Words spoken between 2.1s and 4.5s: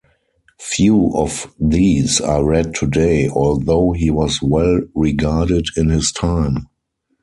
are read today, although he was